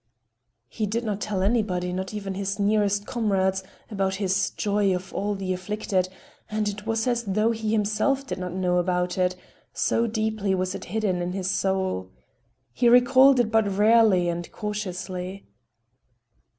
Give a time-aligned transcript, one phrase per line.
[0.67, 5.35] He did not tell anybody, not even his nearest comrades, about his "joy of all
[5.35, 6.09] the afflicted"
[6.49, 10.85] and it was as though he himself did not know about it,—so deeply was it
[10.85, 12.09] hidden in his soul.
[12.73, 15.45] He recalled it but rarely and cautiously.